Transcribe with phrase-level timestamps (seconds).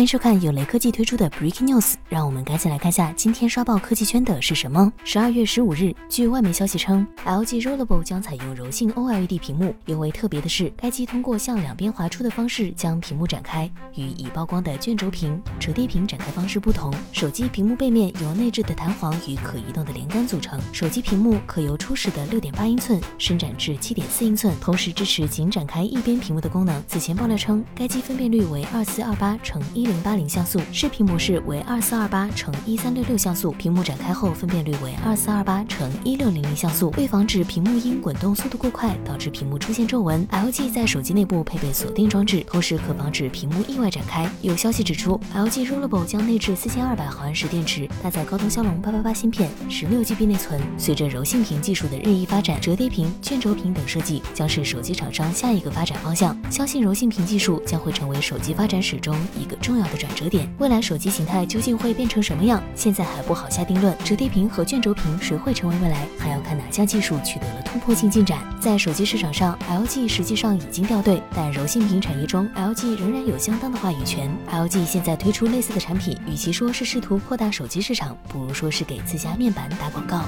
[0.00, 4.90] 欢迎收看由雷科技推出的 Breaking News，让我们赶紧来看下今天刷爆科技圈的是什么。
[5.04, 9.74] 十二月十五日，据外媒消息称，LG Rollable 将采用柔性 OLED 屏幕。
[9.84, 16.90] 尤为特别的是，该机通过向两边滑出的方式将屏幕展开，与已曝光的卷轴屏、折叠屏展开方式不同。
[17.12, 26.82] 手机屏幕背面由内置的弹簧与可移动的连杆组成，手机屏幕可由初始的六点八英寸伸展至七点四英寸，同时支持仅展开一边屏幕的功能。
[26.88, 29.89] 此前爆料称，该机分辨率为二四二八乘一。
[29.90, 36.92] 零八零像素，视频模式为二四二八乘一三六六像素，屏幕展开后分辨率为二四二八乘一六零零像素。
[36.96, 44.30] 为防止屏幕因滚动速度过快导致屏幕出现皱纹，LG 在手机内部配备锁定装置，同时可防止屏幕意外展开。
[44.42, 50.60] 有消息指出，LG Rollable 将内置四千二百毫安时电池，搭载高通骁龙八八八芯片，十六 GB 内存。
[50.78, 56.36] 随着柔性屏技术的日益发展，折叠屏、卷轴屏等设计将是手机厂商下一个发展方向。
[56.48, 59.79] 相信柔性屏技术将会成为手机发展史中一个重。
[59.79, 62.62] 要要的转折点，未来手机形态究竟会变成什么样？
[62.76, 63.96] 现在还不好下定论。
[64.04, 68.38] 折叠屏和卷轴屏谁会成为未来，还要看哪项技术取得了突破性进展。
[68.60, 74.30] 在手机市场上，LG 实际上已经掉队，但柔性屏产业中，LG 仍然有相当的话语权。
[74.50, 80.24] LG 现在推出类似的产品，与其说是试图扩大手机市场，不如说是给自家面板打广告。